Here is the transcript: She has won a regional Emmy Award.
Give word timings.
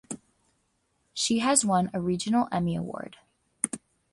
She 1.13 1.37
has 1.41 1.63
won 1.63 1.91
a 1.93 2.01
regional 2.01 2.47
Emmy 2.51 2.75
Award. 2.75 3.17